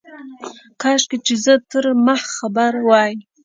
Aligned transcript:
کاشکي 0.81 1.17
چي 1.25 1.35
زه 1.43 1.53
تر 1.71 1.85
مخ 2.05 2.21
خبر 2.37 2.73
وای. 2.87 3.13